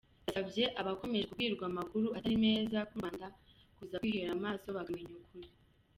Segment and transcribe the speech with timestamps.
[0.25, 3.27] Yasabye abakomeje kubwirwa amakuru atari meza ku Rwanda
[3.77, 5.49] kuza kwihera amaso bakamenya ukuri.